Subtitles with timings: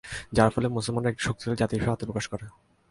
[0.33, 2.45] যার ফলে মুসলমানরা একটি শক্তিশালী জাতি হিসেবে আত্মপ্রকাশ করে।